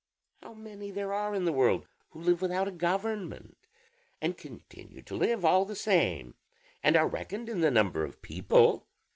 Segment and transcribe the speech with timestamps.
[0.41, 3.55] How many there are in the world who live without a government,
[4.19, 6.33] and continue to live all the same,
[6.81, 8.87] and are reckoned in the number of the people.